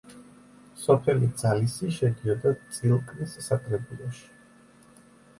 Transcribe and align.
სოფელი 0.83 1.27
ძალისი 1.41 1.89
შედიოდა 1.97 2.53
წილკნის 2.77 3.35
საკრებულოში. 3.49 4.25